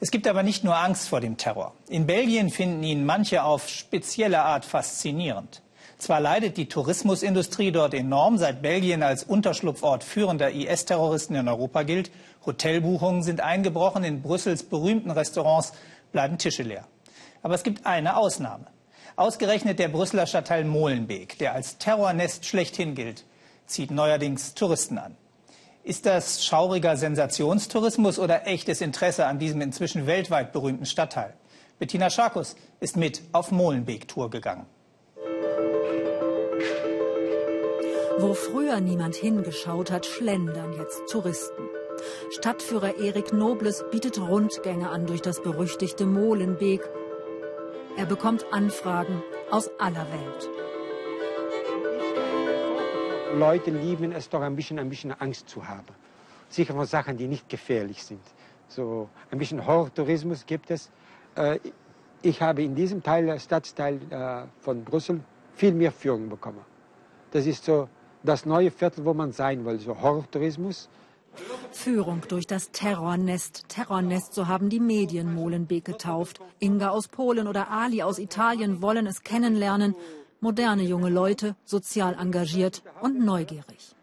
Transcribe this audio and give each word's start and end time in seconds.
Es 0.00 0.12
gibt 0.12 0.28
aber 0.28 0.44
nicht 0.44 0.62
nur 0.62 0.76
Angst 0.76 1.08
vor 1.08 1.20
dem 1.20 1.36
Terror. 1.36 1.74
In 1.88 2.06
Belgien 2.06 2.50
finden 2.50 2.84
ihn 2.84 3.04
manche 3.04 3.42
auf 3.42 3.68
spezielle 3.68 4.42
Art 4.42 4.64
faszinierend. 4.64 5.60
Zwar 5.98 6.20
leidet 6.20 6.56
die 6.56 6.68
Tourismusindustrie 6.68 7.72
dort 7.72 7.94
enorm, 7.94 8.38
seit 8.38 8.62
Belgien 8.62 9.02
als 9.02 9.24
Unterschlupfort 9.24 10.04
führender 10.04 10.52
IS-Terroristen 10.52 11.34
in 11.34 11.48
Europa 11.48 11.82
gilt. 11.82 12.12
Hotelbuchungen 12.46 13.24
sind 13.24 13.40
eingebrochen, 13.40 14.04
in 14.04 14.22
Brüssels 14.22 14.62
berühmten 14.62 15.10
Restaurants 15.10 15.72
bleiben 16.12 16.38
Tische 16.38 16.62
leer. 16.62 16.86
Aber 17.42 17.54
es 17.54 17.64
gibt 17.64 17.84
eine 17.84 18.16
Ausnahme. 18.16 18.66
Ausgerechnet 19.16 19.80
der 19.80 19.88
Brüsseler 19.88 20.28
Stadtteil 20.28 20.62
Molenbeek, 20.64 21.38
der 21.38 21.54
als 21.54 21.78
Terrornest 21.78 22.46
schlechthin 22.46 22.94
gilt, 22.94 23.24
zieht 23.66 23.90
neuerdings 23.90 24.54
Touristen 24.54 24.98
an. 24.98 25.16
Ist 25.88 26.04
das 26.04 26.44
schauriger 26.44 26.98
Sensationstourismus 26.98 28.18
oder 28.18 28.46
echtes 28.46 28.82
Interesse 28.82 29.24
an 29.24 29.38
diesem 29.38 29.62
inzwischen 29.62 30.06
weltweit 30.06 30.52
berühmten 30.52 30.84
Stadtteil? 30.84 31.32
Bettina 31.78 32.10
Scharkus 32.10 32.56
ist 32.78 32.98
mit 32.98 33.22
auf 33.32 33.52
Molenbeek-Tour 33.52 34.28
gegangen. 34.28 34.66
Wo 38.18 38.34
früher 38.34 38.80
niemand 38.80 39.14
hingeschaut 39.14 39.90
hat, 39.90 40.04
schlendern 40.04 40.74
jetzt 40.74 41.00
Touristen. 41.10 41.62
Stadtführer 42.32 42.98
Erik 42.98 43.32
Nobles 43.32 43.82
bietet 43.90 44.20
Rundgänge 44.20 44.90
an 44.90 45.06
durch 45.06 45.22
das 45.22 45.42
berüchtigte 45.42 46.04
Molenbeek. 46.04 46.82
Er 47.96 48.04
bekommt 48.04 48.44
Anfragen 48.50 49.22
aus 49.50 49.70
aller 49.78 50.06
Welt. 50.12 50.50
Leute 53.34 53.70
lieben 53.70 54.12
es 54.12 54.28
doch 54.28 54.40
ein 54.40 54.56
bisschen, 54.56 54.78
ein 54.78 54.88
bisschen 54.88 55.12
Angst 55.12 55.48
zu 55.48 55.66
haben. 55.66 55.86
Sicher 56.48 56.74
von 56.74 56.86
Sachen, 56.86 57.16
die 57.16 57.26
nicht 57.26 57.48
gefährlich 57.48 58.02
sind. 58.02 58.22
So 58.68 59.08
ein 59.30 59.38
bisschen 59.38 59.66
Horrortourismus 59.66 60.46
gibt 60.46 60.70
es. 60.70 60.90
Äh, 61.34 61.58
ich 62.22 62.40
habe 62.40 62.62
in 62.62 62.74
diesem 62.74 63.02
Teil, 63.02 63.38
Stadtteil 63.38 64.00
äh, 64.10 64.46
von 64.60 64.82
Brüssel, 64.82 65.20
viel 65.54 65.72
mehr 65.72 65.92
Führung 65.92 66.28
bekommen. 66.28 66.64
Das 67.30 67.46
ist 67.46 67.64
so 67.64 67.88
das 68.22 68.46
neue 68.46 68.70
Viertel, 68.70 69.04
wo 69.04 69.14
man 69.14 69.32
sein 69.32 69.64
will, 69.64 69.78
so 69.78 70.00
Horrortourismus. 70.00 70.88
Führung 71.70 72.22
durch 72.28 72.46
das 72.46 72.70
Terrornest. 72.72 73.68
Terrornest, 73.68 74.34
so 74.34 74.48
haben 74.48 74.70
die 74.70 74.80
Medien 74.80 75.34
Molenbeek 75.34 75.84
getauft. 75.84 76.40
Inga 76.58 76.88
aus 76.88 77.08
Polen 77.08 77.46
oder 77.46 77.70
Ali 77.70 78.02
aus 78.02 78.18
Italien 78.18 78.82
wollen 78.82 79.06
es 79.06 79.22
kennenlernen. 79.22 79.94
Moderne 80.40 80.84
junge 80.84 81.10
Leute, 81.10 81.56
sozial 81.64 82.14
engagiert 82.14 82.82
und 83.00 83.18
neugierig. 83.24 83.96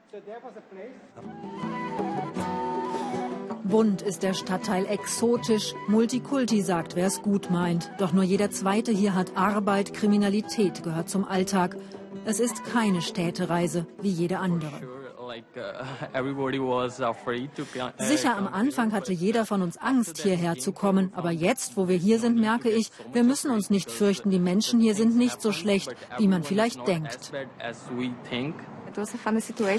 Bunt 3.63 4.01
ist 4.01 4.21
der 4.21 4.33
Stadtteil 4.33 4.85
exotisch. 4.85 5.73
Multikulti 5.87 6.61
sagt, 6.61 6.95
wer 6.97 7.07
es 7.07 7.21
gut 7.21 7.49
meint. 7.49 7.89
Doch 7.99 8.11
nur 8.11 8.23
jeder 8.23 8.51
Zweite 8.51 8.91
hier 8.91 9.15
hat 9.15 9.37
Arbeit, 9.37 9.93
Kriminalität 9.93 10.83
gehört 10.83 11.09
zum 11.09 11.23
Alltag. 11.25 11.77
Es 12.25 12.41
ist 12.41 12.65
keine 12.65 13.01
Städtereise 13.01 13.87
wie 14.01 14.09
jede 14.09 14.39
andere. 14.39 15.04
Uh, 15.35 15.39
Sicher, 18.03 18.37
am 18.37 18.47
Anfang 18.47 18.93
hatte 18.93 19.11
jeder 19.11 19.45
von 19.45 19.61
uns 19.61 19.77
Angst, 19.77 20.21
hierher 20.21 20.55
zu 20.55 20.71
kommen. 20.71 21.11
Aber 21.15 21.31
jetzt, 21.31 21.75
wo 21.75 21.87
wir 21.87 21.97
hier 21.97 22.19
sind, 22.19 22.39
merke 22.39 22.69
ich, 22.69 22.91
wir 23.11 23.23
müssen 23.23 23.51
uns 23.51 23.69
nicht 23.69 23.91
fürchten. 23.91 24.29
Die 24.29 24.39
Menschen 24.39 24.79
hier 24.79 24.95
sind 24.95 25.17
nicht 25.17 25.41
so 25.41 25.51
schlecht, 25.51 25.93
wie 26.17 26.27
man 26.27 26.43
vielleicht 26.43 26.87
denkt. 26.87 27.31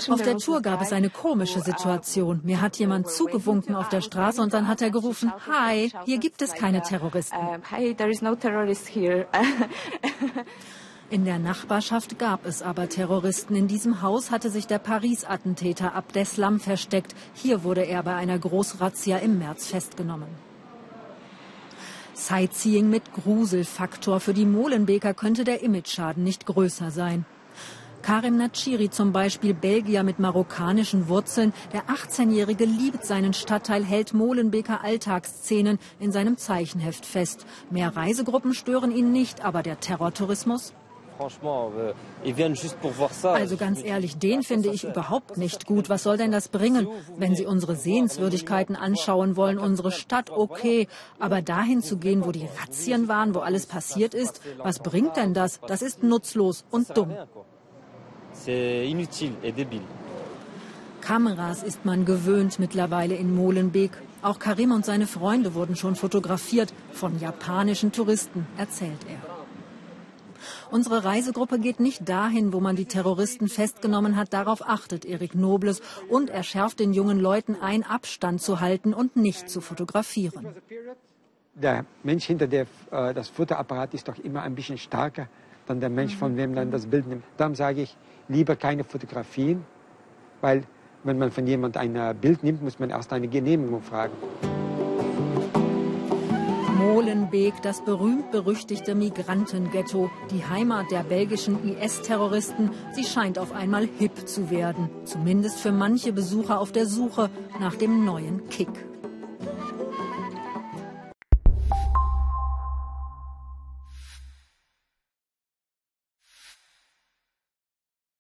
Auf 0.08 0.22
der 0.22 0.36
Tour 0.36 0.60
gab 0.60 0.82
es 0.82 0.92
eine 0.92 1.08
komische 1.08 1.60
Situation. 1.60 2.40
Mir 2.44 2.60
hat 2.60 2.76
jemand 2.76 3.08
zugewunken 3.08 3.74
auf 3.74 3.88
der 3.88 4.02
Straße 4.02 4.42
und 4.42 4.52
dann 4.52 4.68
hat 4.68 4.82
er 4.82 4.90
gerufen, 4.90 5.32
Hi, 5.46 5.90
hier 6.04 6.18
gibt 6.18 6.42
es 6.42 6.54
keine 6.54 6.82
Terroristen. 6.82 7.36
In 11.08 11.24
der 11.24 11.38
Nachbarschaft 11.38 12.18
gab 12.18 12.44
es 12.46 12.62
aber 12.62 12.88
Terroristen. 12.88 13.54
In 13.54 13.68
diesem 13.68 14.02
Haus 14.02 14.32
hatte 14.32 14.50
sich 14.50 14.66
der 14.66 14.80
Paris-Attentäter 14.80 15.94
Abdeslam 15.94 16.58
versteckt. 16.58 17.14
Hier 17.32 17.62
wurde 17.62 17.82
er 17.82 18.02
bei 18.02 18.16
einer 18.16 18.36
Großrazzia 18.36 19.18
im 19.18 19.38
März 19.38 19.68
festgenommen. 19.68 20.26
Sightseeing 22.14 22.90
mit 22.90 23.12
Gruselfaktor. 23.12 24.18
Für 24.18 24.34
die 24.34 24.46
Molenbeker 24.46 25.14
könnte 25.14 25.44
der 25.44 25.62
Imageschaden 25.62 26.24
nicht 26.24 26.44
größer 26.44 26.90
sein. 26.90 27.24
Karim 28.02 28.36
Nachiri 28.36 28.90
zum 28.90 29.12
Beispiel, 29.12 29.54
Belgier 29.54 30.02
mit 30.02 30.18
marokkanischen 30.18 31.08
Wurzeln. 31.08 31.52
Der 31.72 31.84
18-Jährige 31.84 32.64
liebt 32.64 33.04
seinen 33.04 33.32
Stadtteil, 33.32 33.84
hält 33.84 34.12
Molenbeker 34.12 34.82
Alltagsszenen 34.82 35.78
in 36.00 36.10
seinem 36.10 36.36
Zeichenheft 36.36 37.06
fest. 37.06 37.46
Mehr 37.70 37.94
Reisegruppen 37.94 38.54
stören 38.54 38.90
ihn 38.90 39.12
nicht, 39.12 39.44
aber 39.44 39.62
der 39.62 39.78
Terrortourismus? 39.78 40.72
Euh, 41.18 41.92
also 43.22 43.56
ganz 43.56 43.82
ehrlich, 43.82 44.18
den 44.18 44.42
finde 44.42 44.68
ich 44.70 44.84
überhaupt 44.84 45.36
nicht 45.36 45.66
gut. 45.66 45.88
Was 45.88 46.02
soll 46.02 46.16
denn 46.16 46.32
das 46.32 46.48
bringen? 46.48 46.88
Wenn 47.16 47.34
Sie 47.34 47.46
unsere 47.46 47.74
Sehenswürdigkeiten 47.76 48.76
anschauen 48.76 49.36
wollen, 49.36 49.58
unsere 49.58 49.92
Stadt, 49.92 50.30
okay. 50.30 50.88
Aber 51.18 51.42
dahin 51.42 51.82
zu 51.82 51.96
gehen, 51.98 52.24
wo 52.24 52.32
die 52.32 52.48
Razzien 52.60 53.08
waren, 53.08 53.34
wo 53.34 53.40
alles 53.40 53.66
passiert 53.66 54.14
ist, 54.14 54.40
was 54.58 54.78
bringt 54.80 55.16
denn 55.16 55.34
das? 55.34 55.60
Das 55.66 55.82
ist 55.82 56.02
nutzlos 56.02 56.64
und 56.70 56.96
dumm. 56.96 57.14
Kameras 61.00 61.62
ist 61.62 61.84
man 61.84 62.04
gewöhnt 62.04 62.58
mittlerweile 62.58 63.14
in 63.14 63.34
Molenbeek. 63.34 63.92
Auch 64.22 64.40
Karim 64.40 64.72
und 64.72 64.84
seine 64.84 65.06
Freunde 65.06 65.54
wurden 65.54 65.76
schon 65.76 65.94
fotografiert 65.94 66.74
von 66.92 67.20
japanischen 67.20 67.92
Touristen, 67.92 68.46
erzählt 68.58 68.98
er. 69.08 69.35
Unsere 70.70 71.04
Reisegruppe 71.04 71.58
geht 71.58 71.80
nicht 71.80 72.08
dahin, 72.08 72.52
wo 72.52 72.60
man 72.60 72.76
die 72.76 72.86
Terroristen 72.86 73.48
festgenommen 73.48 74.16
hat. 74.16 74.32
Darauf 74.32 74.66
achtet 74.66 75.04
Erik 75.04 75.34
Nobles 75.34 75.80
und 76.08 76.30
er 76.30 76.42
schärft 76.42 76.80
den 76.80 76.92
jungen 76.92 77.20
Leuten 77.20 77.56
ein, 77.60 77.82
Abstand 77.82 78.40
zu 78.40 78.60
halten 78.60 78.94
und 78.94 79.16
nicht 79.16 79.48
zu 79.48 79.60
fotografieren. 79.60 80.46
Der 81.54 81.86
Mensch 82.02 82.26
hinter 82.26 82.46
der, 82.46 82.66
äh, 82.90 83.14
das 83.14 83.28
Fotoapparat 83.28 83.94
ist 83.94 84.08
doch 84.08 84.18
immer 84.18 84.42
ein 84.42 84.54
bisschen 84.54 84.76
stärker 84.76 85.28
dann 85.66 85.80
der 85.80 85.90
Mensch, 85.90 86.14
von 86.14 86.36
wem 86.36 86.54
dann 86.54 86.70
das 86.70 86.86
Bild 86.86 87.06
nimmt. 87.06 87.24
Darum 87.36 87.54
sage 87.54 87.82
ich, 87.82 87.96
lieber 88.28 88.56
keine 88.56 88.84
Fotografien, 88.84 89.64
weil 90.40 90.62
wenn 91.04 91.18
man 91.18 91.30
von 91.30 91.46
jemandem 91.46 91.82
ein 91.82 91.96
äh, 91.96 92.14
Bild 92.14 92.42
nimmt, 92.42 92.62
muss 92.62 92.78
man 92.78 92.90
erst 92.90 93.12
eine 93.12 93.28
Genehmigung 93.28 93.82
fragen. 93.82 94.12
Molenbeek, 96.86 97.54
das 97.62 97.84
berühmt-berüchtigte 97.84 98.94
Migrantenghetto, 98.94 100.08
die 100.30 100.44
Heimat 100.44 100.90
der 100.92 101.02
belgischen 101.02 101.58
IS-Terroristen, 101.68 102.70
sie 102.92 103.04
scheint 103.04 103.38
auf 103.38 103.52
einmal 103.52 103.88
hip 103.98 104.28
zu 104.28 104.50
werden. 104.50 104.88
Zumindest 105.04 105.58
für 105.58 105.72
manche 105.72 106.12
Besucher 106.12 106.60
auf 106.60 106.70
der 106.70 106.86
Suche 106.86 107.28
nach 107.60 107.74
dem 107.74 108.04
neuen 108.04 108.48
Kick. 108.48 108.68